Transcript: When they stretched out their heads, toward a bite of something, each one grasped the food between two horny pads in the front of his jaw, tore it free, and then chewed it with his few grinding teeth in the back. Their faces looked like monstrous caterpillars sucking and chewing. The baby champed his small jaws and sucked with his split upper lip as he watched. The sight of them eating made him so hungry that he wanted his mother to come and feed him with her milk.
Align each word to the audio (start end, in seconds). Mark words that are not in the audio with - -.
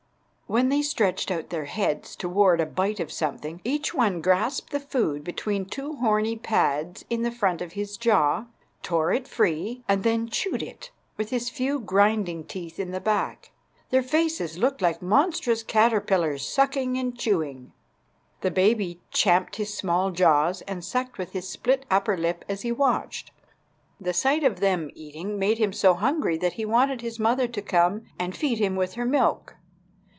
When 0.47 0.67
they 0.67 0.81
stretched 0.81 1.31
out 1.31 1.49
their 1.49 1.63
heads, 1.63 2.13
toward 2.13 2.59
a 2.59 2.65
bite 2.65 2.99
of 2.99 3.09
something, 3.09 3.61
each 3.63 3.93
one 3.93 4.19
grasped 4.19 4.71
the 4.73 4.81
food 4.81 5.23
between 5.23 5.63
two 5.63 5.95
horny 5.95 6.35
pads 6.35 7.05
in 7.09 7.21
the 7.21 7.31
front 7.31 7.61
of 7.61 7.71
his 7.71 7.95
jaw, 7.95 8.47
tore 8.83 9.13
it 9.13 9.29
free, 9.29 9.81
and 9.87 10.03
then 10.03 10.27
chewed 10.27 10.61
it 10.61 10.91
with 11.15 11.29
his 11.29 11.49
few 11.49 11.79
grinding 11.79 12.43
teeth 12.43 12.81
in 12.81 12.91
the 12.91 12.99
back. 12.99 13.53
Their 13.91 14.03
faces 14.03 14.57
looked 14.57 14.81
like 14.81 15.01
monstrous 15.01 15.63
caterpillars 15.63 16.45
sucking 16.45 16.97
and 16.97 17.17
chewing. 17.17 17.71
The 18.41 18.51
baby 18.51 18.99
champed 19.09 19.55
his 19.55 19.73
small 19.73 20.11
jaws 20.11 20.63
and 20.63 20.83
sucked 20.83 21.17
with 21.17 21.31
his 21.31 21.47
split 21.47 21.85
upper 21.89 22.17
lip 22.17 22.43
as 22.49 22.63
he 22.63 22.73
watched. 22.73 23.31
The 24.01 24.11
sight 24.11 24.43
of 24.43 24.59
them 24.59 24.89
eating 24.95 25.39
made 25.39 25.59
him 25.59 25.71
so 25.71 25.93
hungry 25.93 26.35
that 26.39 26.53
he 26.59 26.65
wanted 26.65 26.99
his 26.99 27.19
mother 27.19 27.47
to 27.47 27.61
come 27.61 28.01
and 28.19 28.35
feed 28.35 28.57
him 28.59 28.75
with 28.75 28.95
her 28.95 29.05
milk. 29.05 29.55